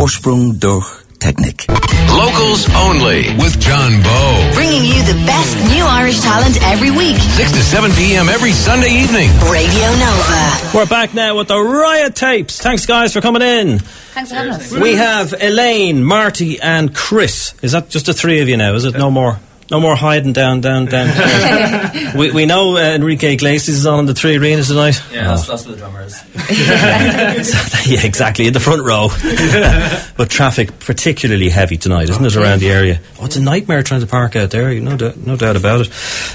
Vorsprung 0.00 0.58
durch 0.58 0.86
Technik. 1.18 1.66
Locals 2.08 2.66
only 2.74 3.36
with 3.36 3.60
John 3.60 4.02
Bowe. 4.02 4.50
Bringing 4.54 4.82
you 4.82 5.02
the 5.02 5.26
best 5.26 5.54
new 5.68 5.84
Irish 5.84 6.20
talent 6.20 6.56
every 6.62 6.90
week. 6.90 7.18
6 7.18 7.52
to 7.52 7.58
7 7.58 7.92
p.m. 7.92 8.30
every 8.30 8.52
Sunday 8.52 8.88
evening. 8.88 9.28
Radio 9.52 9.88
Nova. 10.00 10.70
We're 10.74 10.86
back 10.86 11.12
now 11.12 11.36
with 11.36 11.48
the 11.48 11.60
Riot 11.60 12.14
Tapes. 12.14 12.62
Thanks, 12.62 12.86
guys, 12.86 13.12
for 13.12 13.20
coming 13.20 13.42
in. 13.42 13.78
Thanks 13.78 14.30
for 14.30 14.36
having 14.36 14.52
us. 14.52 14.72
We 14.72 14.94
have 14.94 15.34
Elaine, 15.38 16.02
Marty, 16.02 16.58
and 16.58 16.94
Chris. 16.94 17.52
Is 17.60 17.72
that 17.72 17.90
just 17.90 18.06
the 18.06 18.14
three 18.14 18.40
of 18.40 18.48
you 18.48 18.56
now? 18.56 18.72
Is 18.76 18.86
it 18.86 18.94
no 18.94 19.10
more? 19.10 19.38
No 19.70 19.78
more 19.78 19.94
hiding 19.94 20.32
down, 20.32 20.60
down, 20.60 20.86
down. 20.86 22.16
we, 22.16 22.32
we 22.32 22.46
know 22.46 22.76
uh, 22.76 22.80
Enrique 22.80 23.34
Iglesias 23.34 23.78
is 23.78 23.86
on 23.86 24.00
in 24.00 24.06
the 24.06 24.14
three 24.14 24.36
arenas 24.36 24.66
tonight. 24.66 25.00
Yeah, 25.12 25.28
that's, 25.28 25.46
that's 25.46 25.64
for 25.64 25.70
the 25.70 25.76
drummers. 25.76 26.20
yeah, 27.88 28.04
exactly, 28.04 28.48
in 28.48 28.52
the 28.52 28.58
front 28.58 28.82
row. 28.82 29.08
but 30.16 30.28
traffic 30.28 30.80
particularly 30.80 31.50
heavy 31.50 31.76
tonight, 31.76 32.10
isn't 32.10 32.24
it, 32.24 32.34
around 32.34 32.58
the 32.58 32.70
area? 32.70 33.00
Oh, 33.20 33.26
it's 33.26 33.36
a 33.36 33.40
nightmare 33.40 33.84
trying 33.84 34.00
to 34.00 34.08
park 34.08 34.34
out 34.34 34.50
there, 34.50 34.74
no, 34.80 34.96
doubt, 34.96 35.16
no 35.18 35.36
doubt 35.36 35.54
about 35.54 35.82
it. 35.82 35.92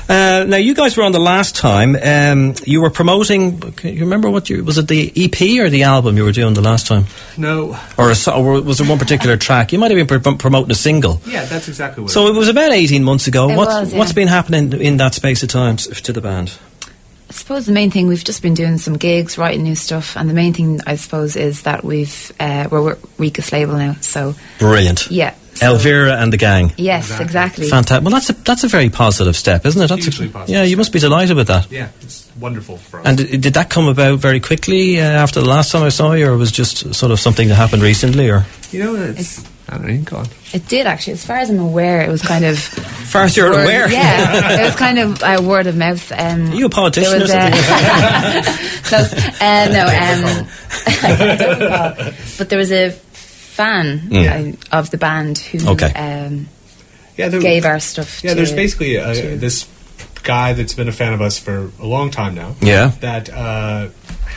Uh, 0.08 0.46
now, 0.46 0.58
you 0.58 0.74
guys 0.74 0.96
were 0.96 1.04
on 1.04 1.12
the 1.12 1.20
last 1.20 1.58
time. 1.58 1.98
Um, 2.02 2.54
you 2.64 2.82
were 2.82 2.90
promoting, 2.90 3.60
can 3.60 3.94
you 3.96 4.02
remember 4.02 4.30
what 4.30 4.50
you, 4.50 4.64
was 4.64 4.78
it 4.78 4.88
the 4.88 5.12
EP 5.14 5.60
or 5.60 5.70
the 5.70 5.84
album 5.84 6.16
you 6.16 6.24
were 6.24 6.32
doing 6.32 6.54
the 6.54 6.62
last 6.62 6.88
time? 6.88 7.06
No. 7.38 7.78
Or, 7.98 8.12
a, 8.12 8.32
or 8.32 8.62
was 8.62 8.78
there 8.78 8.88
one 8.88 8.98
particular 8.98 9.36
track? 9.36 9.74
You 9.74 9.80
might 9.80 9.92
have 9.92 10.08
been 10.08 10.22
pr- 10.22 10.38
promoting 10.38 10.72
a 10.72 10.76
single. 10.76 11.22
Yeah, 11.26 11.44
that's 11.44 11.68
exactly 11.68 12.04
what. 12.04 12.12
So 12.12 12.28
it 12.28 12.34
was 12.34 12.48
about 12.48 12.72
18 12.72 13.04
months 13.04 13.25
ago. 13.28 13.50
It 13.50 13.56
what's, 13.58 13.74
was, 13.74 13.94
yeah. 13.94 14.00
what's 14.00 14.14
been 14.14 14.28
happening 14.28 14.74
in 14.74 14.98
that 14.98 15.14
space 15.14 15.44
of 15.44 15.50
time 15.50 15.74
s- 15.76 16.02
to 16.02 16.14
the 16.14 16.22
band? 16.22 16.58
I 17.28 17.34
suppose 17.34 17.66
the 17.66 17.72
main 17.72 17.90
thing 17.92 18.08
we've 18.08 18.24
just 18.24 18.42
been 18.42 18.54
doing 18.54 18.78
some 18.78 18.98
gigs, 18.98 19.38
writing 19.38 19.64
new 19.64 19.76
stuff, 19.76 20.16
and 20.16 20.30
the 20.30 20.34
main 20.34 20.54
thing 20.54 20.80
I 20.86 20.96
suppose 20.96 21.36
is 21.36 21.64
that 21.64 21.84
we've 21.84 22.32
uh, 22.40 22.68
we're 22.72 22.82
with 22.82 23.18
Rika's 23.18 23.52
label 23.52 23.78
now. 23.78 23.94
So 24.02 24.36
Brilliant. 24.60 25.10
yeah, 25.10 25.34
so- 25.56 25.74
Elvira 25.74 26.18
and 26.22 26.32
the 26.32 26.38
gang. 26.38 26.72
yes, 26.78 27.20
exactly. 27.20 27.68
Fantastic. 27.68 28.04
Well, 28.06 28.14
that's 28.14 28.30
a 28.30 28.34
that's 28.34 28.64
a 28.64 28.68
very 28.68 28.90
positive 28.92 29.36
step, 29.36 29.66
isn't 29.66 29.82
it? 29.82 29.88
That's 29.88 30.04
Hugely 30.06 30.28
a, 30.28 30.30
positive 30.30 30.54
yeah, 30.56 30.64
you 30.64 30.78
must 30.78 30.94
be 30.94 31.00
delighted 31.00 31.36
with 31.36 31.48
that. 31.48 31.70
yeah, 31.72 31.90
it's 32.02 32.30
wonderful 32.40 32.78
for 32.78 33.00
us. 33.00 33.06
And 33.08 33.18
did, 33.18 33.42
did 33.42 33.54
that 33.56 33.72
come 33.72 33.88
about 33.88 34.20
very 34.20 34.40
quickly 34.40 35.00
uh, 35.02 35.04
after 35.04 35.42
the 35.42 35.50
last 35.50 35.72
time 35.72 35.82
I 35.82 35.90
saw 35.90 36.14
you, 36.14 36.30
or 36.30 36.38
was 36.38 36.52
just 36.52 36.94
sort 36.94 37.12
of 37.12 37.20
something 37.20 37.48
that 37.50 37.56
happened 37.56 37.82
recently? 37.82 38.30
Or 38.30 38.46
you 38.72 38.84
know, 38.84 38.96
it's, 38.96 39.44
I 39.68 39.78
don't 39.78 39.88
know. 39.88 39.94
You 39.94 40.00
go 40.02 40.18
on. 40.18 40.28
It 40.54 40.68
did 40.68 40.86
actually, 40.86 41.14
as 41.14 41.26
far 41.26 41.38
as 41.38 41.50
I'm 41.50 41.60
aware, 41.60 42.02
it 42.02 42.10
was 42.10 42.22
kind 42.22 42.46
of 42.46 42.60
far 42.60 43.24
as 43.24 43.36
you're 43.36 43.50
word- 43.52 43.64
aware, 43.64 43.90
Yeah, 43.92 44.62
it 44.62 44.66
was 44.66 44.76
kind 44.76 45.00
of 45.00 45.22
a 45.24 45.42
word 45.42 45.66
of 45.68 45.76
mouth. 45.76 46.12
Um, 46.12 46.52
Are 46.52 46.56
you 46.56 46.66
a 46.68 46.70
politician 46.70 47.12
there 47.14 47.22
was, 47.22 47.32
or 47.32 47.36
uh, 47.38 48.44
close. 48.84 49.14
Uh, 49.42 49.68
no, 49.74 49.86
um, 49.88 50.48
recall. 51.58 52.14
But 52.38 52.50
there 52.50 52.60
was 52.60 52.72
a 52.72 52.92
fan 52.92 54.00
Mm. 54.10 54.54
uh, 54.72 54.78
of 54.78 54.90
the 54.92 54.98
band 54.98 55.38
who 55.40 55.70
Okay. 55.72 55.92
um, 55.94 56.48
Yeah, 57.18 57.30
there, 57.30 57.40
gave 57.40 57.66
our 57.66 57.80
stuff. 57.80 58.24
yeah. 58.24 58.32
to, 58.32 58.36
There's 58.36 58.52
basically 58.52 58.98
a, 58.98 59.14
to- 59.16 59.38
this 59.38 59.68
guy 60.24 60.54
that's 60.54 60.74
been 60.74 60.90
a 60.90 60.92
fan 60.92 61.14
of 61.14 61.22
us 61.22 61.40
for 61.40 61.72
a 61.80 61.86
long 61.86 62.12
time 62.12 62.36
now. 62.36 62.56
Yeah. 62.62 62.92
That 63.00 63.30
uh, 63.34 63.90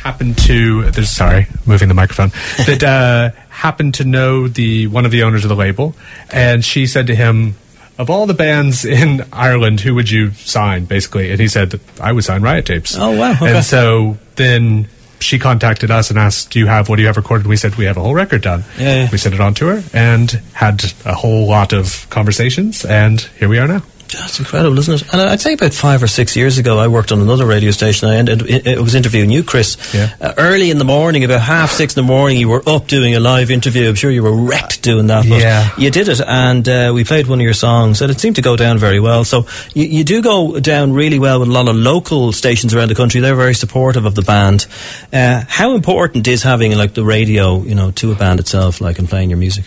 happened 0.02 0.38
to. 0.46 0.90
There's 0.90 1.10
sorry, 1.10 1.46
moving 1.66 1.88
the 1.88 1.94
microphone. 1.94 2.30
that 2.66 2.82
uh, 2.84 3.30
happened 3.58 3.94
to 3.94 4.04
know 4.04 4.48
the 4.48 4.86
one 4.86 5.04
of 5.04 5.10
the 5.10 5.22
owners 5.22 5.44
of 5.44 5.48
the 5.48 5.56
label, 5.56 5.94
and 6.30 6.64
she 6.64 6.86
said 6.86 7.06
to 7.08 7.14
him. 7.14 7.56
Of 7.98 8.10
all 8.10 8.26
the 8.26 8.34
bands 8.34 8.84
in 9.02 9.26
Ireland, 9.32 9.80
who 9.80 9.92
would 9.96 10.08
you 10.08 10.30
sign, 10.30 10.84
basically? 10.84 11.32
And 11.32 11.40
he 11.40 11.48
said, 11.48 11.80
I 12.00 12.12
would 12.12 12.22
sign 12.22 12.42
Riot 12.42 12.66
Tapes. 12.66 12.96
Oh, 12.96 13.10
wow, 13.10 13.32
okay. 13.32 13.56
And 13.56 13.64
so 13.64 14.18
then 14.36 14.86
she 15.20 15.38
contacted 15.38 15.90
us 15.90 16.10
and 16.10 16.18
asked, 16.18 16.50
"Do 16.52 16.58
you 16.58 16.66
have 16.66 16.88
what 16.88 16.96
do 16.96 17.02
you 17.02 17.08
have 17.08 17.16
recorded?" 17.16 17.46
We 17.46 17.56
said, 17.56 17.74
"We 17.74 17.86
have 17.86 17.96
a 17.96 18.00
whole 18.00 18.14
record 18.14 18.42
done." 18.42 18.64
Yeah, 18.78 18.94
yeah. 18.94 19.08
We 19.10 19.18
sent 19.18 19.34
it 19.34 19.40
on 19.40 19.54
to 19.54 19.66
her 19.66 19.82
and 19.92 20.30
had 20.52 20.84
a 21.04 21.14
whole 21.14 21.46
lot 21.48 21.72
of 21.72 22.08
conversations, 22.10 22.84
and 22.84 23.20
here 23.38 23.48
we 23.48 23.58
are 23.58 23.66
now. 23.66 23.82
That's 24.12 24.38
incredible, 24.38 24.78
isn't 24.78 25.02
it? 25.02 25.12
And 25.12 25.20
I'd 25.20 25.40
say 25.40 25.54
about 25.54 25.74
five 25.74 26.02
or 26.02 26.06
six 26.06 26.36
years 26.36 26.58
ago, 26.58 26.78
I 26.78 26.88
worked 26.88 27.12
on 27.12 27.20
another 27.20 27.46
radio 27.46 27.70
station. 27.70 28.08
I, 28.08 28.16
ended, 28.16 28.66
I 28.66 28.80
was 28.80 28.94
interviewing 28.94 29.30
you, 29.30 29.42
Chris. 29.42 29.76
Yeah. 29.94 30.14
Uh, 30.20 30.34
early 30.38 30.70
in 30.70 30.78
the 30.78 30.84
morning, 30.84 31.24
about 31.24 31.40
half 31.40 31.70
six 31.70 31.96
in 31.96 32.04
the 32.04 32.06
morning, 32.06 32.38
you 32.38 32.48
were 32.48 32.62
up 32.66 32.86
doing 32.86 33.14
a 33.14 33.20
live 33.20 33.50
interview. 33.50 33.88
I'm 33.88 33.94
sure 33.94 34.10
you 34.10 34.22
were 34.22 34.34
wrecked 34.34 34.82
doing 34.82 35.08
that. 35.08 35.28
But 35.28 35.40
Yeah. 35.40 35.70
You 35.76 35.90
did 35.90 36.08
it, 36.08 36.20
and 36.20 36.68
uh, 36.68 36.92
we 36.94 37.04
played 37.04 37.26
one 37.26 37.38
of 37.38 37.44
your 37.44 37.52
songs, 37.54 38.00
and 38.00 38.10
it 38.10 38.18
seemed 38.18 38.36
to 38.36 38.42
go 38.42 38.56
down 38.56 38.78
very 38.78 39.00
well. 39.00 39.24
So 39.24 39.46
you, 39.74 39.84
you 39.84 40.04
do 40.04 40.22
go 40.22 40.58
down 40.60 40.92
really 40.92 41.18
well 41.18 41.40
with 41.40 41.48
a 41.48 41.52
lot 41.52 41.68
of 41.68 41.76
local 41.76 42.32
stations 42.32 42.74
around 42.74 42.88
the 42.88 42.94
country. 42.94 43.20
They're 43.20 43.34
very 43.34 43.54
supportive 43.54 44.04
of 44.04 44.14
the 44.14 44.22
band. 44.22 44.66
Uh, 45.12 45.44
how 45.48 45.74
important 45.74 46.26
is 46.26 46.42
having 46.42 46.76
like 46.76 46.94
the 46.94 47.04
radio, 47.04 47.62
you 47.62 47.74
know, 47.74 47.90
to 47.92 48.12
a 48.12 48.14
band 48.14 48.40
itself, 48.40 48.80
like 48.80 48.98
and 48.98 49.08
playing 49.08 49.30
your 49.30 49.38
music? 49.38 49.64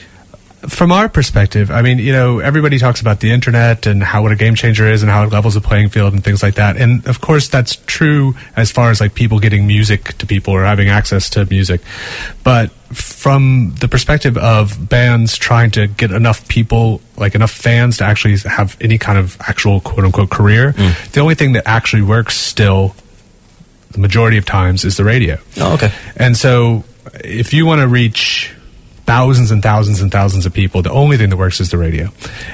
From 0.67 0.91
our 0.91 1.09
perspective, 1.09 1.71
I 1.71 1.81
mean, 1.81 1.97
you 1.97 2.11
know, 2.11 2.37
everybody 2.39 2.77
talks 2.77 3.01
about 3.01 3.19
the 3.19 3.31
internet 3.31 3.87
and 3.87 4.03
how 4.03 4.21
what 4.21 4.31
a 4.31 4.35
game 4.35 4.53
changer 4.53 4.87
is 4.87 5.01
and 5.01 5.11
how 5.11 5.23
it 5.23 5.31
levels 5.31 5.55
the 5.55 5.61
playing 5.61 5.89
field 5.89 6.13
and 6.13 6.23
things 6.23 6.43
like 6.43 6.55
that. 6.55 6.77
And 6.77 7.05
of 7.07 7.19
course, 7.19 7.47
that's 7.47 7.77
true 7.87 8.35
as 8.55 8.71
far 8.71 8.91
as 8.91 9.01
like 9.01 9.15
people 9.15 9.39
getting 9.39 9.65
music 9.65 10.17
to 10.19 10.27
people 10.27 10.53
or 10.53 10.63
having 10.63 10.87
access 10.87 11.31
to 11.31 11.45
music. 11.45 11.81
But 12.43 12.69
from 12.93 13.73
the 13.79 13.87
perspective 13.87 14.37
of 14.37 14.87
bands 14.87 15.35
trying 15.35 15.71
to 15.71 15.87
get 15.87 16.11
enough 16.11 16.47
people, 16.47 17.01
like 17.17 17.33
enough 17.33 17.51
fans 17.51 17.97
to 17.97 18.03
actually 18.03 18.37
have 18.37 18.77
any 18.81 18.97
kind 18.97 19.17
of 19.17 19.37
actual 19.41 19.81
quote 19.81 20.05
unquote 20.05 20.29
career, 20.29 20.73
mm. 20.73 21.11
the 21.11 21.21
only 21.21 21.35
thing 21.35 21.53
that 21.53 21.67
actually 21.67 22.03
works 22.03 22.37
still, 22.37 22.95
the 23.91 23.99
majority 23.99 24.37
of 24.37 24.45
times, 24.45 24.85
is 24.85 24.97
the 24.97 25.03
radio. 25.03 25.39
Oh, 25.57 25.73
okay. 25.73 25.91
And 26.15 26.37
so, 26.37 26.83
if 27.23 27.51
you 27.53 27.65
want 27.65 27.81
to 27.81 27.87
reach 27.87 28.53
thousands 29.11 29.51
and 29.51 29.61
thousands 29.61 30.01
and 30.01 30.09
thousands 30.09 30.45
of 30.45 30.53
people, 30.53 30.81
the 30.81 30.91
only 30.91 31.17
thing 31.17 31.29
that 31.29 31.37
works 31.37 31.59
is 31.59 31.69
the 31.69 31.77
radio. 31.77 32.09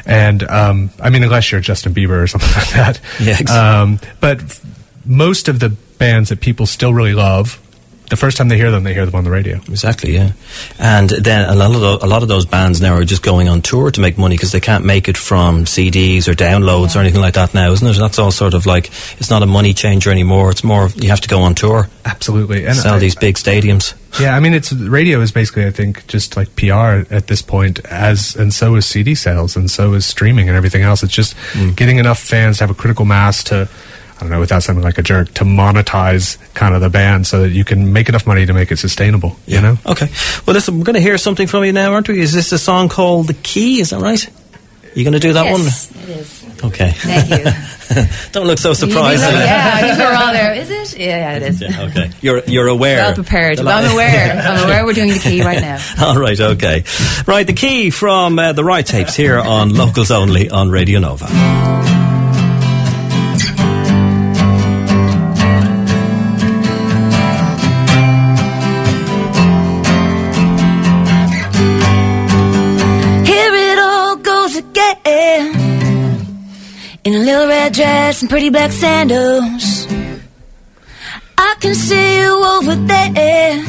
And 0.08 0.42
um, 0.44 0.90
I 1.00 1.12
mean, 1.12 1.24
unless 1.24 1.52
you're 1.52 1.62
Justin 1.62 1.94
Bieber 1.94 2.24
or 2.24 2.28
something 2.34 2.50
like 2.50 2.70
that. 2.72 3.02
Yeah, 3.20 3.40
exactly. 3.40 3.56
Um, 3.56 4.00
but 4.20 4.42
f- 4.42 4.66
most 5.06 5.50
of 5.50 5.60
the 5.60 5.70
bands 5.70 6.30
that 6.30 6.42
people 6.42 6.66
still 6.66 6.94
really 6.94 7.14
love, 7.14 7.62
the 8.10 8.16
first 8.16 8.38
time 8.38 8.48
they 8.48 8.58
hear 8.58 8.72
them, 8.72 8.84
they 8.84 8.94
hear 8.94 9.06
them 9.06 9.16
on 9.16 9.24
the 9.24 9.30
radio. 9.30 9.58
Exactly, 9.58 10.14
yeah. 10.14 10.32
And 10.80 11.10
then 11.10 11.50
a 11.50 11.56
lot 11.56 11.76
of 11.76 11.82
tho- 11.82 12.00
a 12.02 12.08
lot 12.08 12.22
of 12.22 12.30
those 12.30 12.46
bands 12.46 12.82
now 12.82 12.94
are 12.94 13.04
just 13.04 13.22
going 13.22 13.50
on 13.50 13.62
tour 13.62 13.92
to 13.92 14.02
make 14.02 14.18
money 14.18 14.36
because 14.36 14.52
they 14.52 14.60
can't 14.60 14.86
make 14.86 15.10
it 15.10 15.18
from 15.18 15.66
CDs 15.66 16.28
or 16.28 16.34
downloads 16.34 16.96
or 16.96 17.00
anything 17.00 17.22
like 17.22 17.34
that 17.34 17.54
now, 17.54 17.72
isn't 17.72 17.88
it? 17.88 17.98
That's 17.98 18.20
all 18.20 18.32
sort 18.32 18.54
of 18.54 18.66
like 18.66 18.88
it's 19.20 19.30
not 19.30 19.44
a 19.44 19.46
money 19.46 19.74
changer 19.74 20.10
anymore. 20.10 20.52
It's 20.52 20.64
more 20.64 20.90
you 20.96 21.10
have 21.10 21.22
to 21.22 21.28
go 21.28 21.42
on 21.42 21.56
tour, 21.56 21.90
Absolutely. 22.06 22.66
And 22.66 22.76
sell 22.76 22.96
I- 22.96 23.00
these 23.00 23.16
big 23.16 23.36
stadiums. 23.36 23.94
Yeah, 24.20 24.36
I 24.36 24.40
mean, 24.40 24.54
it's 24.54 24.74
radio 24.74 25.22
is 25.22 25.32
basically, 25.32 25.68
I 25.68 25.72
think, 25.72 26.08
just 26.08 26.38
like 26.38 26.56
PR 26.56 27.06
at 27.14 27.28
this 27.28 27.44
point, 27.44 27.86
as 27.86 28.36
and 28.36 28.52
so 28.52 28.76
is 28.76 28.86
CD 28.88 29.14
sales, 29.14 29.56
and 29.56 29.70
so 29.70 29.94
is 29.94 30.08
streaming 30.08 30.48
and 30.48 30.58
everything 30.58 30.82
else. 30.82 31.04
It's 31.04 31.14
just 31.14 31.36
mm. 31.54 31.76
getting 31.76 32.00
enough 32.00 32.20
fans 32.20 32.58
to 32.58 32.64
have 32.64 32.72
a 32.72 32.74
critical 32.74 33.06
mass 33.06 33.44
to, 33.46 33.70
I 34.18 34.22
don't 34.22 34.30
know, 34.32 34.40
without 34.40 34.64
sounding 34.64 34.84
like 34.84 34.98
a 34.98 35.04
jerk, 35.04 35.32
to 35.36 35.44
monetize 35.44 36.38
kind 36.56 36.74
of 36.74 36.82
the 36.82 36.90
band 36.90 37.28
so 37.28 37.42
that 37.42 37.50
you 37.50 37.64
can 37.64 37.94
make 37.94 38.10
enough 38.10 38.26
money 38.26 38.48
to 38.48 38.54
make 38.54 38.72
it 38.72 38.78
sustainable. 38.78 39.38
You 39.46 39.62
know? 39.62 39.78
Okay. 39.86 40.08
Well, 40.46 40.56
listen, 40.56 40.78
we're 40.78 40.86
going 40.86 40.96
to 40.96 41.02
hear 41.02 41.18
something 41.20 41.46
from 41.48 41.64
you 41.66 41.72
now, 41.72 41.94
aren't 41.94 42.10
we? 42.10 42.20
Is 42.20 42.34
this 42.34 42.52
a 42.52 42.58
song 42.58 42.90
called 42.90 43.28
"The 43.28 43.36
Key"? 43.36 43.80
Is 43.80 43.92
that 43.92 44.02
right? 44.02 44.28
You 44.96 45.04
going 45.04 45.14
to 45.14 45.20
do 45.20 45.34
that 45.34 45.46
yes, 45.46 45.92
it 45.92 46.10
is. 46.10 46.42
one? 46.42 46.72
Okay. 46.72 46.90
Thank 46.90 47.30
you. 47.30 48.02
Don't 48.32 48.48
look 48.48 48.58
so 48.58 48.74
surprised. 48.74 49.22
You 49.28 49.32
know, 49.32 49.40
yeah, 49.40 49.72
I 49.76 49.82
think 49.82 50.00
we're 50.00 50.16
all 50.16 50.34
there. 50.34 50.54
Is 50.56 50.72
it? 50.72 51.00
Yeah, 51.00 51.06
yeah, 51.06 51.36
it 51.36 51.44
is. 51.44 51.62
Yeah, 51.62 51.82
okay. 51.84 52.12
You're 52.22 52.44
you're 52.48 52.68
aware. 52.68 52.98
Well 52.98 53.14
prepared. 53.14 53.60
Well, 53.60 53.70
I'm 53.70 53.92
aware. 53.92 54.32
I'm 54.42 54.66
aware 54.66 54.86
we're 54.86 54.94
doing 54.94 55.10
the 55.10 55.20
key 55.20 55.44
right 55.44 55.62
now. 55.62 55.80
All 56.02 56.18
right, 56.18 56.40
okay. 56.40 56.84
Right, 57.28 57.46
the 57.46 57.54
key 57.54 57.92
from 57.92 58.40
uh, 58.40 58.54
the 58.54 58.64
Riot 58.64 58.88
Tapes 58.88 59.16
here 59.16 59.38
on 59.38 59.76
Locals 59.76 60.10
Only 60.10 60.50
on 60.50 60.72
Radio 60.72 61.00
Nova. 61.00 62.07
Dress 77.78 78.22
and 78.22 78.30
pretty 78.30 78.50
black 78.50 78.72
sandals. 78.72 79.86
I 81.38 81.56
can 81.60 81.76
see 81.76 82.20
you 82.22 82.34
over 82.56 82.76
there. 82.76 83.64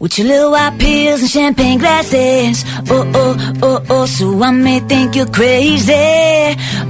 With 0.00 0.18
your 0.18 0.28
little 0.28 0.50
white 0.50 0.78
pills 0.78 1.20
and 1.20 1.30
champagne 1.30 1.78
glasses. 1.78 2.64
Oh, 2.88 3.04
oh, 3.14 3.58
oh, 3.62 3.84
oh, 3.90 4.06
so 4.06 4.42
I 4.42 4.50
may 4.50 4.80
think 4.80 5.14
you're 5.14 5.26
crazy. 5.40 5.92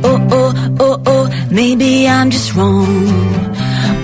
Oh, 0.08 0.18
oh, 0.38 0.76
oh, 0.78 1.02
oh, 1.06 1.48
maybe 1.50 2.06
I'm 2.06 2.30
just 2.30 2.54
wrong. 2.54 3.44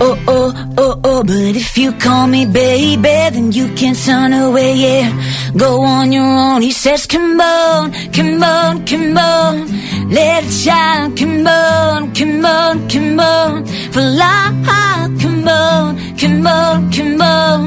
Oh, 0.03 0.17
oh, 0.29 0.75
oh, 0.79 1.01
oh, 1.05 1.23
but 1.23 1.55
if 1.57 1.77
you 1.77 1.93
call 1.93 2.27
me 2.27 2.47
baby, 2.47 3.03
then 3.03 3.53
you 3.53 3.69
can 3.75 3.95
turn 3.95 4.33
away, 4.33 4.75
yeah. 4.75 5.53
Go 5.57 5.83
on 5.83 6.11
your 6.11 6.25
own. 6.25 6.63
He 6.63 6.73
says, 6.73 7.07
come 7.07 7.39
on, 7.39 7.93
come 8.11 8.43
on, 8.43 8.87
come 8.87 9.19
on. 9.19 9.67
It 10.13 10.51
shine, 10.51 11.15
come 11.17 11.47
on, 11.47 12.15
come 12.15 12.45
on, 12.47 12.89
come 12.89 13.21
on. 13.21 13.67
For 13.93 14.01
life, 14.01 15.21
come 15.21 15.47
on, 15.47 16.17
come 16.17 16.47
on, 16.47 16.91
come 16.91 17.21
on. 17.21 17.61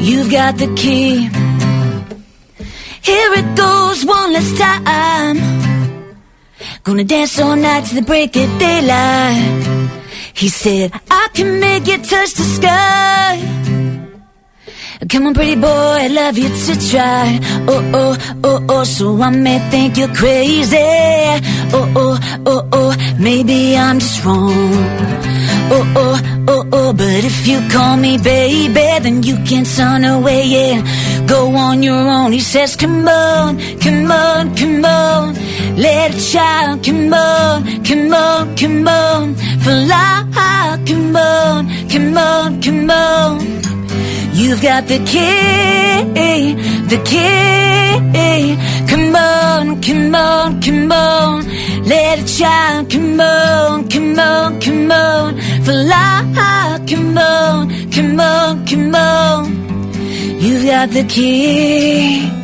You've 0.00 0.30
got 0.30 0.58
the 0.58 0.68
key. 0.74 1.28
Here 3.02 3.32
it 3.40 3.56
goes 3.56 4.04
one 4.04 4.32
last 4.34 4.56
time. 4.58 5.38
Gonna 6.84 7.04
dance 7.04 7.40
all 7.40 7.56
night 7.56 7.86
to 7.86 7.94
the 7.94 8.02
break 8.02 8.36
of 8.36 8.58
daylight. 8.58 9.90
He 10.34 10.48
said, 10.48 10.92
can 11.34 11.60
make 11.60 11.86
you 11.86 11.98
touch 11.98 12.34
the 12.34 12.44
sky. 12.44 13.46
Come 15.08 15.26
on, 15.26 15.34
pretty 15.34 15.56
boy, 15.56 15.66
I'd 16.04 16.12
love 16.12 16.36
you 16.36 16.48
to 16.48 16.90
try. 16.90 17.40
Oh, 17.66 17.90
oh, 17.94 18.16
oh, 18.44 18.66
oh, 18.68 18.84
so 18.84 19.20
I 19.20 19.30
may 19.30 19.58
think 19.70 19.96
you're 19.96 20.14
crazy. 20.14 20.76
Oh, 21.72 21.92
oh, 21.96 22.18
oh, 22.46 22.68
oh, 22.72 23.16
maybe 23.18 23.76
I'm 23.76 23.98
just 23.98 24.24
wrong. 24.24 24.52
Oh, 25.72 25.94
oh, 25.96 26.44
oh, 26.48 26.68
oh, 26.72 26.92
but 26.92 27.24
if 27.24 27.46
you 27.46 27.60
call 27.70 27.96
me 27.96 28.18
baby, 28.18 28.74
then 28.74 29.22
you 29.22 29.36
can 29.48 29.64
turn 29.64 30.04
away, 30.04 30.44
yeah. 30.44 31.26
Go 31.26 31.54
on 31.56 31.82
your 31.82 32.08
own. 32.08 32.32
He 32.32 32.40
says, 32.40 32.76
come 32.76 33.08
on, 33.08 33.58
come 33.78 34.10
on, 34.10 34.54
come 34.54 34.84
on. 34.84 35.34
It 35.82 36.20
shine, 36.20 36.82
come 36.82 37.14
on, 37.14 37.82
come 37.84 38.12
on, 38.12 38.54
come 38.56 38.86
on. 38.86 39.34
Fly, 39.64 40.78
come 40.86 41.16
on, 41.16 41.88
come 41.88 42.18
on, 42.18 42.60
come 42.60 42.90
on. 42.90 43.40
You've 44.34 44.60
got 44.60 44.86
the 44.88 44.98
key, 44.98 46.54
the 46.92 47.00
key. 47.04 47.70
Come 48.88 49.16
on, 49.16 49.80
come 49.80 50.14
on, 50.14 50.60
come 50.60 50.92
on. 50.92 51.44
It 51.48 52.28
shine. 52.28 52.86
Come 52.86 53.20
on, 53.20 53.88
come 53.88 54.18
on, 54.18 54.60
come 54.60 54.90
on. 54.90 55.40
Fly, 55.62 56.80
come 56.86 57.18
on, 57.18 57.90
come 57.90 58.20
on, 58.20 58.66
come 58.66 58.94
on. 58.94 60.40
You've 60.40 60.66
got 60.66 60.90
the 60.90 61.04
key. 61.04 62.39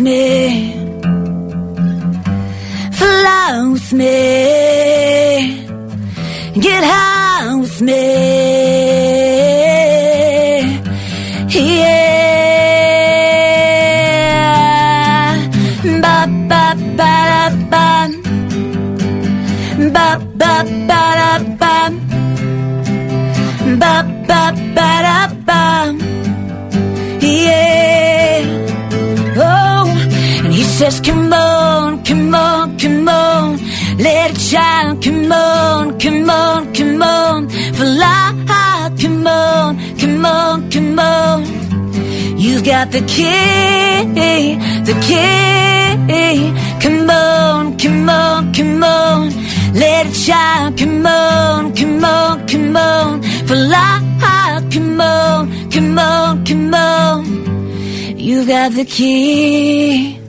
Me 0.00 0.72
fly 2.92 3.68
with 3.72 3.92
me, 3.92 4.16
get 6.60 6.82
high 6.84 7.54
with 7.60 7.80
me. 7.82 8.04
Yeah, 13.98 15.34
ba 16.02 16.16
ba 16.50 16.64
ba 16.98 17.12
da 17.30 17.44
ba, 17.72 17.86
ba 19.94 20.08
ba 20.40 20.54
ba 20.88 21.02
da 21.22 21.32
ba, 21.60 21.74
ba 23.80 23.94
ba 24.28 24.42
ba 24.76 24.88
da. 25.06 25.37
Says, 30.90 31.00
Come 31.00 31.32
on, 31.32 32.02
come 32.04 32.34
on, 32.34 32.78
come 32.78 33.08
on, 33.08 33.58
let 33.98 34.30
it 34.30 34.40
shine. 34.40 35.00
Come 35.00 35.32
on, 35.32 35.98
come 35.98 36.30
on, 36.30 36.72
come 36.74 37.02
on, 37.02 37.48
fly. 37.74 38.34
Come 39.00 39.26
on, 39.26 39.76
come 39.98 40.24
on, 40.24 40.70
come 40.70 40.98
on. 40.98 41.44
You've 42.38 42.64
got 42.64 42.90
the 42.90 43.00
key, 43.02 44.04
the 44.88 44.94
key. 45.06 46.54
Come 46.82 47.10
on, 47.10 47.76
come 47.78 48.08
on, 48.08 48.52
come 48.54 48.82
on, 48.82 49.30
let 49.74 50.06
it 50.06 50.14
shine. 50.14 50.76
Come 50.76 51.06
on, 51.06 51.74
come 51.74 52.04
on, 52.04 52.46
come 52.46 52.76
on, 52.76 53.22
fly. 53.46 54.04
Come 54.70 55.00
on, 55.00 55.70
come 55.70 55.98
on, 55.98 56.44
come 56.44 56.74
on. 56.74 57.24
You've 58.16 58.48
got 58.48 58.72
the 58.72 58.84
key. 58.84 60.27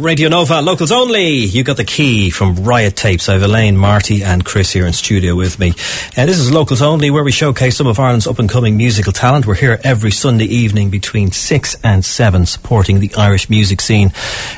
Radio 0.00 0.28
Nova, 0.28 0.60
locals 0.62 0.90
only. 0.92 1.28
You 1.44 1.62
got 1.62 1.76
the 1.76 1.84
key 1.84 2.30
from 2.30 2.56
Riot 2.64 2.96
Tapes. 2.96 3.28
I 3.28 3.34
have 3.34 3.42
Elaine, 3.42 3.76
Marty, 3.76 4.22
and 4.24 4.44
Chris 4.44 4.72
here 4.72 4.86
in 4.86 4.92
studio 4.92 5.34
with 5.36 5.58
me. 5.58 5.70
Uh, 6.16 6.26
this 6.26 6.38
is 6.38 6.50
locals 6.50 6.80
only, 6.82 7.10
where 7.10 7.22
we 7.22 7.32
showcase 7.32 7.76
some 7.76 7.86
of 7.86 7.98
Ireland's 8.00 8.26
up 8.26 8.38
and 8.38 8.48
coming 8.48 8.76
musical 8.76 9.12
talent. 9.12 9.46
We're 9.46 9.54
here 9.54 9.78
every 9.84 10.10
Sunday 10.10 10.46
evening 10.46 10.90
between 10.90 11.30
six 11.32 11.76
and 11.84 12.04
seven, 12.04 12.46
supporting 12.46 13.00
the 13.00 13.10
Irish 13.16 13.50
music 13.50 13.80
scene. 13.80 14.12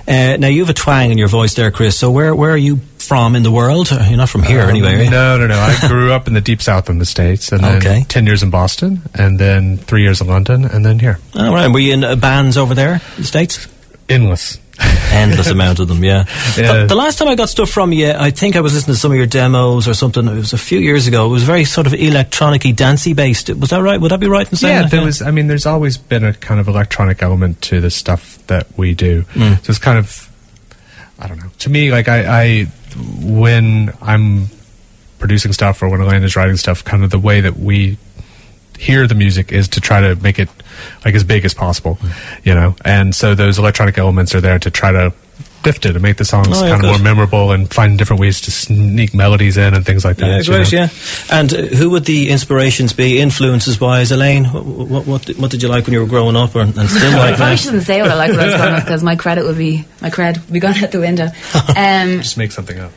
Uh, 0.07 0.37
now, 0.39 0.47
you 0.49 0.61
have 0.61 0.71
a 0.71 0.75
twang 0.75 1.11
in 1.11 1.19
your 1.19 1.29
voice 1.29 1.55
there, 1.55 1.71
Chris. 1.71 1.99
So, 1.99 2.11
where 2.11 2.35
where 2.35 2.51
are 2.53 2.57
you 2.57 2.77
from 2.99 3.35
in 3.35 3.43
the 3.43 3.51
world? 3.51 3.89
Uh, 3.91 4.07
You're 4.09 4.19
not 4.19 4.29
from 4.29 4.45
here, 4.45 4.63
Um, 4.63 4.71
anyway. 4.71 5.09
No, 5.09 5.39
no, 5.39 5.47
no. 5.49 5.59
I 5.59 5.77
grew 5.89 6.13
up 6.13 6.29
in 6.29 6.35
the 6.35 6.41
deep 6.41 6.63
south 6.63 6.89
in 6.89 6.99
the 6.99 7.07
States, 7.07 7.51
and 7.51 7.63
then 7.65 7.77
Okay. 7.79 8.05
10 8.09 8.27
years 8.27 8.43
in 8.45 8.51
Boston, 8.51 9.03
and 9.15 9.39
then 9.41 9.77
three 9.77 10.03
years 10.03 10.21
in 10.21 10.29
London, 10.29 10.65
and 10.65 10.87
then 10.87 10.99
here. 11.01 11.19
All 11.35 11.53
right. 11.53 11.69
Were 11.69 11.81
you 11.81 11.95
in 11.95 12.05
uh, 12.05 12.15
bands 12.17 12.57
over 12.57 12.75
there 12.75 12.95
in 13.17 13.23
the 13.23 13.25
states? 13.25 13.67
Endless. 14.09 14.59
Endless 15.13 15.49
amount 15.51 15.79
of 15.79 15.89
them, 15.89 16.03
yeah. 16.03 16.25
Yeah. 16.57 16.81
The, 16.83 16.87
the 16.89 16.95
last 16.95 17.19
time 17.19 17.29
I 17.29 17.35
got 17.35 17.49
stuff 17.49 17.69
from 17.71 17.93
you, 17.93 18.11
I 18.13 18.31
think 18.31 18.57
I 18.57 18.61
was 18.61 18.75
listening 18.75 18.95
to 18.95 19.01
some 19.01 19.13
of 19.13 19.17
your 19.19 19.27
demos 19.27 19.87
or 19.87 19.95
something. 19.95 20.27
It 20.27 20.35
was 20.35 20.53
a 20.53 20.59
few 20.59 20.79
years 20.79 21.07
ago. 21.07 21.27
It 21.27 21.31
was 21.31 21.43
very 21.45 21.65
sort 21.65 21.87
of 21.87 21.95
electronic-y, 21.95 22.73
dancey 22.73 23.13
based. 23.15 23.51
Was 23.51 23.71
that 23.71 23.83
right? 23.83 24.01
Would 24.01 24.11
that 24.11 24.21
be 24.21 24.27
right 24.29 24.49
in 24.51 24.57
saying 24.57 24.75
Yeah, 24.75 24.83
that? 24.83 24.91
there 24.91 25.05
was. 25.05 25.21
I 25.23 25.31
mean, 25.31 25.47
there's 25.49 25.67
always 25.67 25.97
been 25.99 26.25
a 26.25 26.33
kind 26.33 26.61
of 26.61 26.69
electronic 26.69 27.23
element 27.23 27.61
to 27.63 27.81
the 27.81 27.91
stuff 27.91 28.39
that 28.47 28.67
we 28.77 28.95
do. 28.95 29.23
Mm. 29.35 29.63
So 29.65 29.71
it's 29.71 29.79
kind 29.79 29.99
of, 29.99 30.31
I 31.19 31.29
don't 31.29 31.39
know. 31.39 31.51
To 31.61 31.71
me, 31.71 31.93
like 31.93 32.09
I, 32.09 32.43
I, 32.45 32.65
when 33.23 33.93
I'm 34.01 34.47
producing 35.19 35.53
stuff 35.53 35.83
or 35.83 35.89
when 35.89 36.01
Elaine 36.01 36.23
is 36.25 36.37
writing 36.37 36.57
stuff, 36.57 36.85
kind 36.85 37.05
of 37.05 37.11
the 37.11 37.19
way 37.19 37.41
that 37.43 37.57
we 37.57 37.99
hear 38.79 39.07
the 39.07 39.15
music 39.15 39.53
is 39.53 39.69
to 39.69 39.81
try 39.81 40.01
to 40.01 40.17
make 40.17 40.39
it 40.39 40.49
like 41.05 41.15
as 41.15 41.25
big 41.25 41.45
as 41.45 41.55
possible, 41.55 41.99
you 42.45 42.55
know. 42.55 42.75
And 42.85 43.15
so 43.15 43.35
those 43.35 43.59
electronic 43.59 43.99
elements 43.99 44.35
are 44.35 44.41
there 44.41 44.59
to 44.59 44.71
try 44.71 44.93
to 44.93 45.13
lift 45.65 45.87
it 45.87 45.95
and 45.95 46.03
make 46.03 46.17
the 46.17 46.25
songs 46.25 46.49
Oh, 46.51 46.65
yeah, 46.65 46.73
kind 46.73 46.85
of 46.85 46.91
more 46.91 46.99
memorable 46.99 47.53
and 47.53 47.73
find 47.73 47.97
different 47.97 48.21
ways 48.21 48.41
to 48.41 48.51
sneak 48.51 49.15
melodies 49.15 49.57
in 49.57 49.75
and 49.75 49.87
things 49.87 50.05
like 50.05 50.17
that. 50.17 50.27
Yeah, 50.27 50.39
you 50.39 50.45
great, 50.45 50.73
know. 50.73 50.79
yeah. 50.81 50.89
And 51.31 51.55
uh, 51.55 51.63
who 51.77 51.91
would 51.91 52.05
the 52.05 52.31
inspirations 52.31 52.93
be, 52.93 53.21
influences 53.21 53.81
wise? 53.81 54.11
Elaine, 54.11 54.45
what, 54.47 54.65
what, 54.65 55.07
what, 55.07 55.23
did, 55.25 55.39
what 55.39 55.51
did 55.53 55.63
you 55.63 55.69
like 55.69 55.85
when 55.87 55.93
you 55.93 56.01
were 56.01 56.07
growing 56.09 56.35
up 56.35 56.57
or, 56.57 56.63
and 56.63 56.75
still 56.75 57.13
I 57.15 57.17
like 57.17 57.37
probably 57.37 57.47
now? 57.53 57.55
shouldn't 57.57 57.85
say 57.85 58.03
what 58.03 58.11
I 58.11 58.15
like 58.15 58.31
when 58.33 58.41
I 58.41 58.47
was 58.47 58.57
growing 58.57 58.75
up 58.75 58.83
because 58.85 59.05
my 59.05 59.15
credit 59.15 59.45
would 59.45 59.57
be 59.59 59.85
my 60.01 60.11
cred 60.11 60.43
would 60.45 60.53
be 60.53 60.59
gone 60.59 60.75
out 60.83 60.91
the 60.91 61.01
window. 61.01 61.29
Um, 61.77 62.21
Just 62.23 62.37
make 62.39 62.51
something 62.53 62.79
up. 62.79 62.91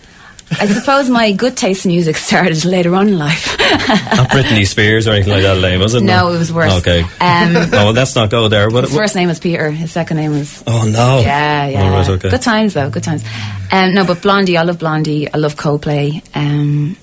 I 0.52 0.68
suppose 0.68 1.10
my 1.10 1.32
good 1.32 1.58
taste 1.58 1.86
in 1.86 1.92
music 1.92 2.18
started 2.18 2.64
later 2.66 2.94
on 2.96 3.08
in 3.08 3.18
life. 3.18 3.58
Not 3.60 4.30
Britney 4.30 4.66
Spears 4.66 5.08
or 5.08 5.12
anything 5.12 5.34
like 5.34 5.42
that, 5.42 5.58
Elaine, 5.58 5.80
was 5.80 5.96
it? 5.96 6.02
no, 6.04 6.32
it 6.32 6.38
was 6.38 6.54
worse. 6.54 6.72
Okay. 6.74 7.02
Um, 7.02 7.08
oh, 7.20 7.70
well, 7.72 7.92
let's 7.94 8.16
not 8.16 8.30
go 8.30 8.48
there. 8.48 8.70
What, 8.70 8.84
his 8.84 8.94
what- 8.94 9.00
first 9.00 9.16
name 9.16 9.28
was 9.28 9.40
Peter. 9.40 9.72
His 9.72 9.92
second 9.92 10.18
name 10.18 10.32
was 10.32 10.64
oh, 10.68 10.88
no. 10.88 11.22
Yeah, 11.22 11.68
yeah. 11.68 11.90
Right, 11.90 12.08
okay. 12.08 12.30
Good 12.30 12.42
times 12.42 12.74
though, 12.74 12.90
good 12.90 13.04
times. 13.04 13.24
Um, 13.72 13.94
no, 13.96 14.06
but 14.06 14.22
Blondie, 14.22 14.58
I 14.58 14.64
love 14.64 14.80
Blondie. 14.80 15.32
I 15.34 15.38
love 15.38 15.56
Coldplay. 15.56 16.24
Um, 16.36 16.96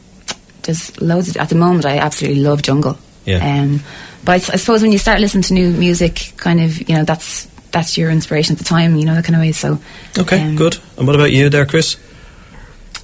there's 0.63 0.99
loads 1.01 1.29
of, 1.31 1.37
at 1.39 1.49
the 1.49 1.57
moment. 1.57 1.85
I 1.85 1.99
absolutely 1.99 2.43
love 2.43 2.63
Jungle. 2.63 2.97
Yeah. 3.25 3.63
Um, 3.63 3.81
but 4.25 4.49
I 4.51 4.57
suppose 4.57 4.83
when 4.83 4.93
you 4.93 4.99
start 4.99 5.21
listening 5.21 5.43
to 5.45 5.55
new 5.55 5.71
music, 5.73 6.33
kind 6.37 6.61
of, 6.61 6.89
you 6.89 6.95
know, 6.95 7.05
that's 7.05 7.47
that's 7.73 7.99
your 7.99 8.11
inspiration 8.11 8.55
at 8.55 8.59
the 8.59 8.65
time. 8.65 8.95
You 8.97 9.05
know 9.05 9.15
that 9.15 9.25
kind 9.25 9.35
of 9.35 9.41
way. 9.41 9.53
So 9.53 9.81
Okay, 10.17 10.41
um, 10.41 10.57
good. 10.57 10.79
And 10.97 11.07
what 11.07 11.17
about 11.17 11.33
you 11.33 11.49
there, 11.49 11.67
Chris? 11.67 11.97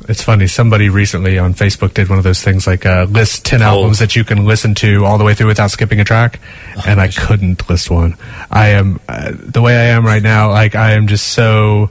It's 0.08 0.22
funny. 0.22 0.46
Somebody 0.46 0.88
recently 0.88 1.38
on 1.38 1.52
Facebook 1.54 1.92
did 1.94 2.08
one 2.08 2.16
of 2.18 2.24
those 2.24 2.42
things 2.42 2.66
like 2.66 2.86
uh, 2.86 3.06
list 3.10 3.44
ten 3.44 3.60
Oh. 3.62 3.66
albums 3.66 3.98
that 3.98 4.16
you 4.16 4.24
can 4.24 4.44
listen 4.46 4.74
to 4.76 5.04
all 5.04 5.18
the 5.18 5.24
way 5.24 5.34
through 5.34 5.48
without 5.48 5.70
skipping 5.70 6.00
a 6.00 6.04
track, 6.04 6.40
Oh, 6.76 6.82
and 6.86 6.98
I 7.00 7.08
couldn't 7.08 7.68
list 7.68 7.90
one. 7.90 8.16
I 8.50 8.68
am 8.68 9.00
uh, 9.08 9.32
the 9.34 9.60
way 9.60 9.76
I 9.76 9.84
am 9.94 10.06
right 10.06 10.22
now. 10.22 10.50
Like 10.50 10.74
I 10.74 10.92
am 10.92 11.06
just 11.08 11.28
so 11.28 11.90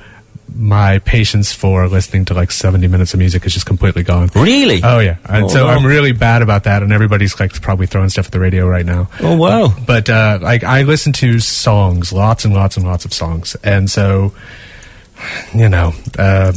my 0.55 0.97
patience 0.99 1.53
for 1.53 1.87
listening 1.87 2.25
to 2.25 2.33
like 2.33 2.49
seventy 2.51 2.87
minutes 2.87 3.13
of 3.13 3.19
music 3.19 3.45
is 3.45 3.53
just 3.53 3.67
completely 3.67 4.01
gone. 4.01 4.29
Really? 4.33 4.81
Oh 4.83 4.97
yeah, 4.97 5.17
and 5.25 5.43
Oh, 5.45 5.47
so. 5.49 5.67
I'm 5.67 5.85
really 5.85 6.13
bad 6.13 6.41
about 6.41 6.63
that, 6.63 6.81
and 6.81 6.91
everybody's 6.91 7.39
like 7.39 7.61
probably 7.61 7.85
throwing 7.85 8.09
stuff 8.09 8.25
at 8.27 8.31
the 8.31 8.39
radio 8.39 8.65
right 8.67 8.85
now. 8.85 9.09
Oh, 9.21 9.35
wow. 9.37 9.75
But 9.85 10.09
uh, 10.09 10.39
like 10.41 10.63
I 10.63 10.81
listen 10.81 11.13
to 11.13 11.39
songs, 11.39 12.11
lots 12.11 12.45
and 12.45 12.53
lots 12.55 12.77
and 12.77 12.85
lots 12.87 13.05
of 13.05 13.13
songs, 13.13 13.55
and 13.63 13.91
so 13.91 14.33
you 15.53 15.69
know, 15.69 15.93
uh, 16.17 16.53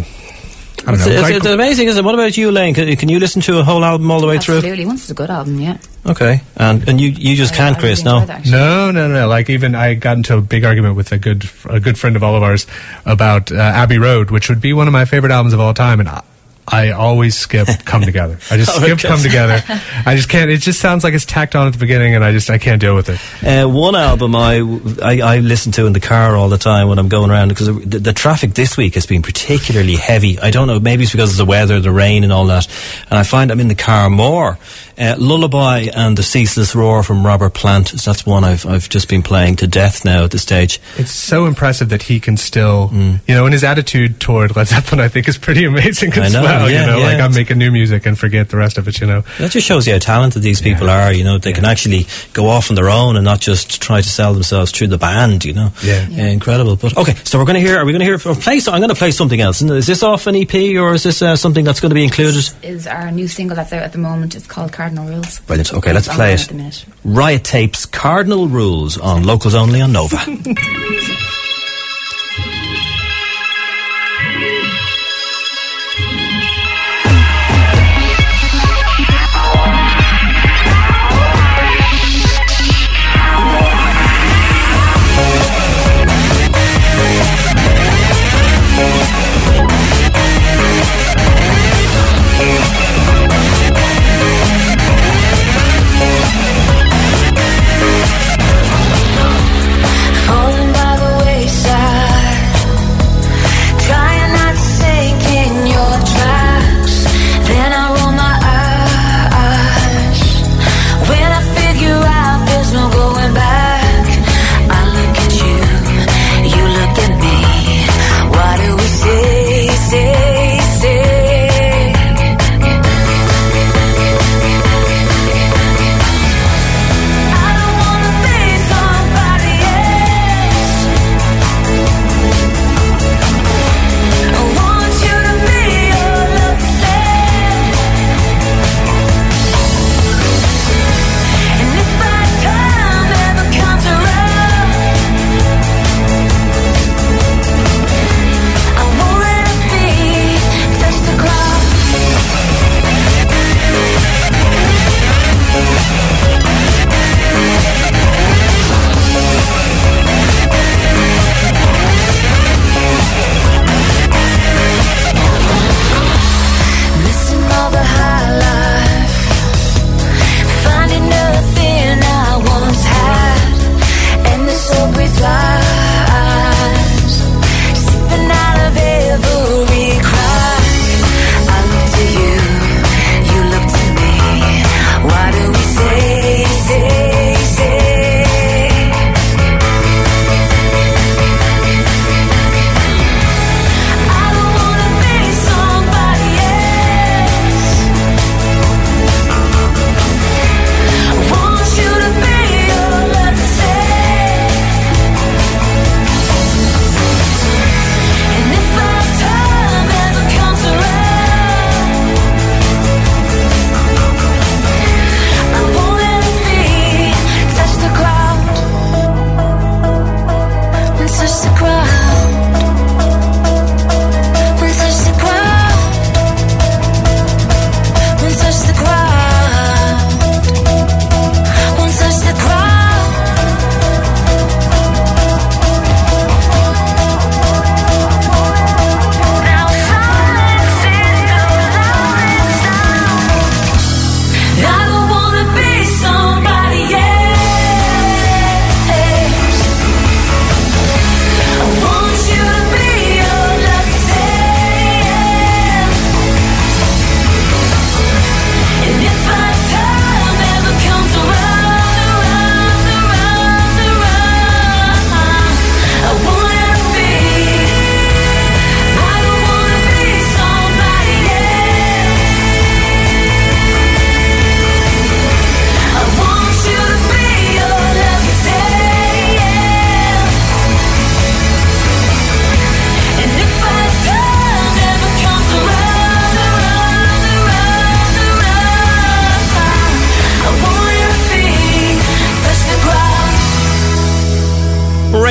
I 0.80 0.92
don't 0.92 0.94
It's, 0.94 1.06
know. 1.06 1.12
it's, 1.12 1.22
like- 1.22 1.34
it's 1.34 1.46
amazing, 1.46 1.88
isn't 1.88 2.02
it? 2.02 2.06
What 2.06 2.14
about 2.14 2.37
you, 2.37 2.50
Lane? 2.50 2.75
Can, 2.75 2.94
can 2.96 3.08
you 3.08 3.18
listen 3.18 3.42
to 3.42 3.58
a 3.58 3.62
whole 3.62 3.84
album 3.84 4.10
all 4.10 4.20
the 4.20 4.26
way 4.26 4.38
through? 4.38 4.56
Absolutely, 4.56 4.87
once 4.87 5.02
it's 5.02 5.10
a 5.10 5.14
good 5.14 5.30
album, 5.30 5.60
yeah. 5.60 5.78
Okay. 6.06 6.40
And 6.56 6.88
and 6.88 7.00
you, 7.00 7.08
you 7.10 7.37
just 7.37 7.52
I- 7.52 7.56
can't, 7.58 7.76
I 7.76 7.80
Chris, 7.80 8.04
really 8.04 8.20
no? 8.20 8.26
that. 8.26 8.46
No, 8.46 8.90
no, 8.90 9.08
no. 9.08 9.28
Like 9.28 9.50
even 9.50 9.75
I 9.75 9.94
got 9.94 10.16
into 10.16 10.37
a 10.37 10.40
big 10.40 10.64
argument 10.64 10.96
with 10.96 11.12
a 11.12 11.18
good 11.18 11.44
a 11.68 11.78
good 11.80 11.99
friend 11.99 12.16
of 12.16 12.22
all 12.22 12.34
of 12.37 12.42
ours 12.42 12.66
about 13.04 13.52
uh, 13.52 13.56
Abbey 13.56 13.99
Road, 13.99 14.30
which 14.30 14.49
would 14.49 14.60
be 14.60 14.72
one 14.72 14.87
of 14.87 14.92
my 14.92 15.04
favorite 15.04 15.32
albums 15.32 15.52
of 15.52 15.60
all 15.60 15.75
time, 15.75 16.00
and 16.00 16.08
I, 16.08 16.22
I 16.72 16.90
always 16.90 17.36
skip 17.36 17.68
"Come 17.84 18.02
Together." 18.02 18.38
I 18.50 18.56
just 18.56 18.70
Oh, 18.70 18.80
skip. 18.82 18.98
"Come 19.00 19.20
Together." 19.20 19.62
I 20.06 20.14
just 20.16 20.28
can't. 20.28 20.50
It 20.50 20.58
just 20.58 20.80
sounds 20.80 21.02
like 21.04 21.14
it's 21.14 21.24
tacked 21.24 21.54
on 21.56 21.66
at 21.66 21.72
the 21.72 21.78
beginning, 21.78 22.14
and 22.14 22.24
I 22.24 22.32
just 22.32 22.48
I 22.50 22.58
can't 22.58 22.80
deal 22.80 22.94
with 22.94 23.08
it. 23.08 23.20
Uh, 23.46 23.68
one 23.68 23.96
album 23.96 24.34
I, 24.36 24.58
I, 25.02 25.20
I 25.20 25.38
listen 25.38 25.72
to 25.72 25.86
in 25.86 25.92
the 25.92 26.00
car 26.00 26.36
all 26.36 26.48
the 26.48 26.58
time 26.58 26.88
when 26.88 26.98
I'm 26.98 27.08
going 27.08 27.30
around 27.30 27.48
because 27.48 27.66
the, 27.66 27.98
the 27.98 28.12
traffic 28.12 28.54
this 28.54 28.76
week 28.76 28.94
has 28.94 29.06
been 29.06 29.22
particularly 29.22 29.96
heavy. 29.96 30.38
I 30.38 30.50
don't 30.50 30.66
know, 30.68 30.78
maybe 30.80 31.02
it's 31.02 31.12
because 31.12 31.32
of 31.32 31.36
the 31.38 31.44
weather, 31.44 31.80
the 31.80 31.90
rain, 31.90 32.24
and 32.24 32.32
all 32.32 32.46
that. 32.46 32.66
And 33.10 33.18
I 33.18 33.22
find 33.24 33.50
I'm 33.50 33.60
in 33.60 33.68
the 33.68 33.74
car 33.74 34.08
more. 34.10 34.58
Uh, 34.98 35.14
Lullaby 35.18 35.86
and 35.96 36.16
the 36.18 36.22
Ceaseless 36.22 36.74
Roar 36.74 37.02
from 37.02 37.24
Robert 37.24 37.54
Plant. 37.54 37.92
That's 37.92 38.26
one 38.26 38.44
I've 38.44 38.66
I've 38.66 38.88
just 38.88 39.08
been 39.08 39.22
playing 39.22 39.56
to 39.56 39.66
death 39.66 40.04
now 40.04 40.24
at 40.24 40.30
this 40.30 40.42
stage. 40.42 40.78
It's 40.98 41.10
so 41.10 41.46
impressive 41.46 41.88
that 41.88 42.02
he 42.02 42.20
can 42.20 42.36
still, 42.36 42.88
Mm. 42.90 43.20
you 43.26 43.34
know, 43.34 43.44
and 43.46 43.52
his 43.54 43.64
attitude 43.64 44.20
toward 44.20 44.54
Led 44.56 44.66
Zeppelin, 44.68 45.00
I 45.00 45.08
think, 45.08 45.26
is 45.28 45.38
pretty 45.38 45.64
amazing 45.64 46.12
I 46.14 46.26
as 46.26 46.32
know, 46.34 46.42
well. 46.62 46.70
yeah, 46.70 46.80
you 46.80 46.86
know, 46.86 46.98
yeah. 46.98 47.04
like 47.06 47.20
I'm 47.20 47.34
making 47.34 47.58
new 47.58 47.70
music 47.70 48.06
and 48.06 48.18
forget 48.18 48.48
the 48.48 48.56
rest 48.56 48.78
of 48.78 48.86
it. 48.88 49.00
You 49.00 49.06
know, 49.06 49.22
That 49.38 49.50
just 49.50 49.66
shows 49.66 49.86
you 49.86 49.92
how 49.94 49.98
talented 49.98 50.42
these 50.42 50.60
people 50.60 50.88
are. 50.90 51.12
You 51.12 51.24
know, 51.24 51.38
they 51.38 51.52
can 51.52 51.64
actually 51.64 52.06
go 52.32 52.48
off 52.48 52.70
on 52.70 52.74
their 52.76 52.88
own 52.90 53.16
and 53.16 53.24
not 53.24 53.40
just 53.40 53.80
try 53.82 54.00
to 54.00 54.08
sell 54.08 54.32
themselves 54.34 54.70
through 54.72 54.88
the 54.88 54.98
band. 54.98 55.44
You 55.44 55.54
know, 55.54 55.72
Yeah. 55.82 56.06
incredible. 56.08 56.76
But 56.76 56.96
okay, 56.96 57.14
so 57.24 57.38
we're 57.38 57.44
going 57.46 57.60
to 57.60 57.66
hear. 57.66 57.78
Are 57.78 57.84
we 57.84 57.92
going 57.92 58.00
to 58.00 58.04
hear? 58.06 58.14
Or 58.14 58.34
play? 58.34 58.60
So 58.60 58.72
I'm 58.72 58.80
going 58.80 58.88
to 58.90 58.94
play 58.94 59.10
something 59.10 59.40
else. 59.40 59.62
Is 59.62 59.86
this 59.86 60.02
off 60.02 60.26
an 60.26 60.36
EP 60.36 60.54
or 60.76 60.94
is 60.94 61.02
this 61.02 61.22
uh, 61.22 61.36
something 61.36 61.64
that's 61.64 61.80
going 61.80 61.90
to 61.90 61.94
be 61.94 62.04
included? 62.04 62.44
Is 62.62 62.86
our 62.86 63.10
new 63.10 63.28
single 63.28 63.56
that's 63.56 63.72
out 63.72 63.82
at 63.82 63.92
the 63.92 63.98
moment. 63.98 64.34
It's 64.34 64.46
called 64.46 64.72
Cardinal 64.72 65.06
Rules. 65.06 65.40
Brilliant. 65.40 65.72
Okay, 65.74 65.92
let's 65.92 66.08
play 66.08 66.34
it. 66.34 66.42
At 66.42 66.48
the 66.48 66.54
minute. 66.54 66.84
Riot 67.04 67.44
Tapes 67.44 67.86
Cardinal 67.86 68.48
Rules 68.48 68.98
on 68.98 69.22
Locals 69.24 69.54
Only 69.54 69.80
on 69.80 69.92
Nova. 69.92 70.16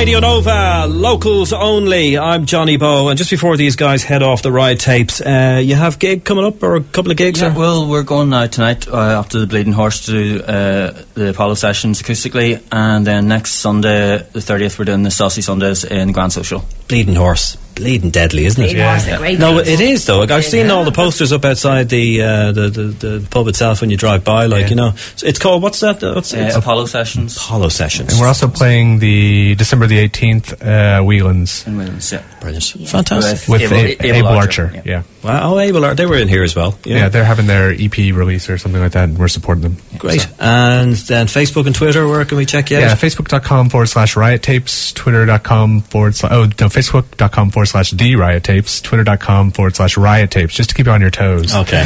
Radio 0.00 0.18
Nova, 0.18 0.86
locals 0.88 1.52
only. 1.52 2.16
I'm 2.16 2.46
Johnny 2.46 2.78
Bowe, 2.78 3.08
and 3.08 3.18
just 3.18 3.28
before 3.28 3.58
these 3.58 3.76
guys 3.76 4.02
head 4.02 4.22
off 4.22 4.40
the 4.40 4.50
Riot 4.50 4.80
Tapes, 4.80 5.20
uh, 5.20 5.60
you 5.62 5.74
have 5.74 5.98
gig 5.98 6.24
coming 6.24 6.46
up 6.46 6.62
or 6.62 6.76
a 6.76 6.80
couple 6.80 7.10
of 7.10 7.18
gigs? 7.18 7.42
Yeah, 7.42 7.54
or? 7.54 7.58
well, 7.58 7.86
we're 7.86 8.02
going 8.02 8.30
now 8.30 8.46
tonight 8.46 8.88
uh, 8.88 8.96
after 8.96 9.38
the 9.38 9.46
Bleeding 9.46 9.74
Horse 9.74 10.06
to 10.06 10.12
do 10.12 10.42
uh, 10.42 11.02
the 11.12 11.28
Apollo 11.28 11.56
sessions 11.56 12.00
acoustically, 12.00 12.62
and 12.72 13.06
then 13.06 13.28
next 13.28 13.56
Sunday, 13.56 14.26
the 14.32 14.38
30th, 14.38 14.78
we're 14.78 14.86
doing 14.86 15.02
the 15.02 15.10
Saucy 15.10 15.42
Sundays 15.42 15.84
in 15.84 16.12
Grand 16.12 16.32
Social. 16.32 16.64
Bleeding 16.88 17.16
Horse. 17.16 17.58
Bleeding 17.74 18.10
deadly, 18.10 18.46
isn't 18.46 18.62
it? 18.62 18.66
Bleeding 18.68 18.82
Horse, 18.82 19.38
No, 19.38 19.58
it 19.58 19.80
is 19.80 20.06
though. 20.06 20.18
Like, 20.20 20.30
I've 20.30 20.44
seen 20.44 20.66
is. 20.66 20.72
all 20.72 20.84
the 20.84 20.92
posters 20.92 21.32
up 21.32 21.44
outside 21.44 21.88
the, 21.88 22.22
uh, 22.22 22.52
the, 22.52 22.68
the 22.68 22.82
the 22.84 23.26
pub 23.30 23.48
itself 23.48 23.80
when 23.80 23.90
you 23.90 23.96
drive 23.96 24.24
by. 24.24 24.46
Like 24.46 24.62
Yeah. 24.64 24.68
you 24.70 24.76
know, 24.76 24.94
So 25.16 25.26
it's 25.26 25.38
called 25.38 25.62
what's 25.62 25.80
that? 25.80 26.02
What's 26.02 26.32
Uh, 26.34 26.38
it's 26.38 26.56
Apollo 26.56 26.86
sessions 26.86 27.36
Apollo 27.36 27.68
Sessions. 27.70 28.12
And 28.12 28.20
we're 28.20 28.26
also 28.28 28.48
playing 28.48 28.98
the 28.98 29.54
December 29.56 29.86
the 29.86 29.98
18th, 29.98 30.52
uh, 30.62 31.02
Whelan's 31.02 31.66
in 31.66 31.76
Williams. 31.76 32.12
Yeah. 32.12 32.22
brilliant, 32.40 32.64
fantastic. 32.88 33.48
with 33.48 33.62
Abel- 33.62 33.76
A- 33.76 33.88
Abel 33.90 34.16
Abel, 34.16 34.28
Archer, 34.28 34.62
Archer. 34.64 34.82
yeah. 34.84 34.90
Yeah. 34.90 35.02
Wow, 35.22 35.54
oh, 35.54 35.58
Abel, 35.58 35.84
are- 35.84 35.94
they 35.94 36.06
were 36.06 36.16
in 36.16 36.28
here 36.28 36.42
as 36.42 36.56
well. 36.56 36.78
yeah. 36.84 37.08
they're 37.10 37.24
having 37.24 37.46
their 37.46 37.70
EP 37.72 37.96
release 38.12 38.48
or 38.48 38.56
something 38.56 38.80
like 38.80 38.92
that, 38.92 39.04
and 39.04 39.18
we're 39.18 39.28
supporting 39.28 39.62
them. 39.62 39.76
Great. 39.98 40.26
And 40.38 40.94
then 40.94 41.26
Facebook 41.26 41.66
and 41.66 41.74
Twitter, 41.74 42.08
where 42.08 42.24
can 42.24 42.38
we 42.38 42.46
check 42.46 42.70
you 42.70 42.78
Yeah, 42.78 42.92
out? 42.92 42.98
facebook.com 42.98 43.68
forward 43.68 43.86
slash 43.88 44.16
riot 44.16 44.42
tapes, 44.42 44.92
twitter.com 44.94 45.82
forward 45.82 46.16
slash, 46.16 46.32
oh, 46.32 46.44
no, 46.44 46.50
facebook.com 46.68 47.50
forward 47.50 47.59
slash 47.66 47.90
the 47.90 48.16
riot 48.16 48.44
tapes, 48.44 48.80
twitter.com 48.80 49.52
forward 49.52 49.76
slash 49.76 49.96
riot 49.96 50.30
tapes, 50.30 50.54
just 50.54 50.70
to 50.70 50.74
keep 50.74 50.86
you 50.86 50.92
on 50.92 51.00
your 51.00 51.10
toes. 51.10 51.54
Okay. 51.54 51.84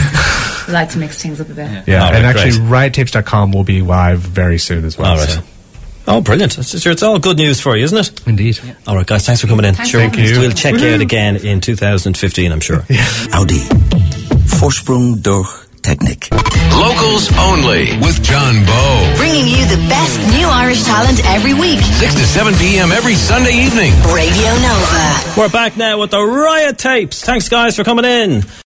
We 0.66 0.72
like 0.72 0.88
to 0.90 0.98
mix 0.98 1.20
things 1.22 1.40
up 1.40 1.48
a 1.48 1.54
bit. 1.54 1.86
Yeah, 1.86 2.04
All 2.04 2.10
right, 2.10 2.16
and 2.16 2.26
actually, 2.26 2.58
great. 2.66 2.92
riottapes.com 2.92 3.52
will 3.52 3.64
be 3.64 3.82
live 3.82 4.20
very 4.20 4.58
soon 4.58 4.84
as 4.84 4.96
well. 4.98 5.12
All 5.12 5.16
right. 5.18 5.28
so- 5.28 5.42
Oh, 6.06 6.20
brilliant. 6.20 6.58
It's, 6.58 6.74
it's- 6.74 6.84
it's 6.86 7.02
all 7.02 7.18
good 7.18 7.38
news 7.38 7.62
for 7.62 7.76
you, 7.78 7.84
isn't 7.84 7.96
it? 7.98 8.26
Indeed. 8.26 8.60
All 8.86 8.94
right, 8.94 9.06
guys, 9.06 9.24
thanks 9.24 9.40
for 9.40 9.46
coming 9.46 9.64
in. 9.64 9.74
Thanks 9.74 9.90
sure, 9.90 10.00
for 10.02 10.16
having 10.16 10.32
us. 10.32 10.38
We'll 10.38 10.50
check 10.50 10.78
you 10.78 10.88
out 10.88 11.00
again 11.00 11.36
in 11.36 11.62
2015, 11.62 12.52
I'm 12.52 12.60
sure. 12.60 12.84
Audi. 13.32 13.60
Vorsprung 14.58 15.22
durch 15.22 15.66
Technik. 15.84 16.32
Locals 16.80 17.28
only 17.36 17.92
with 18.00 18.22
John 18.22 18.64
Bowe. 18.64 19.14
Bringing 19.18 19.46
you 19.46 19.66
the 19.66 19.76
best 19.86 20.18
new 20.32 20.48
Irish 20.48 20.82
talent 20.82 21.20
every 21.26 21.52
week. 21.52 21.78
6 21.78 22.14
to 22.14 22.20
7 22.20 22.54
p.m. 22.54 22.90
every 22.90 23.14
Sunday 23.14 23.52
evening. 23.52 23.92
Radio 24.08 24.50
Nova. 24.64 25.34
We're 25.36 25.50
back 25.50 25.76
now 25.76 26.00
with 26.00 26.10
the 26.10 26.22
Riot 26.22 26.78
Tapes. 26.78 27.22
Thanks, 27.22 27.50
guys, 27.50 27.76
for 27.76 27.84
coming 27.84 28.06
in. 28.06 28.42